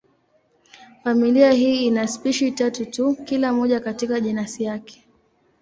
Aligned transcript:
Familia 1.03 1.51
hii 1.51 1.87
ina 1.87 2.07
spishi 2.07 2.51
tatu 2.51 2.85
tu, 2.85 3.15
kila 3.15 3.53
moja 3.53 3.79
katika 3.79 4.19
jenasi 4.19 4.63
yake. 4.63 5.07